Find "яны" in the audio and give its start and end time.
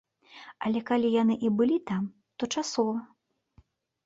1.15-1.35